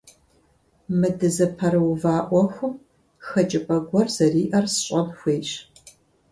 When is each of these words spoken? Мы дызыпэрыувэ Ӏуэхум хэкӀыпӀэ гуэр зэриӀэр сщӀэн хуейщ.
Мы 0.97 1.09
дызыпэрыувэ 1.19 2.15
Ӏуэхум 2.27 2.73
хэкӀыпӀэ 3.27 3.77
гуэр 3.87 4.07
зэриӀэр 4.15 4.65
сщӀэн 4.73 5.07
хуейщ. 5.17 5.49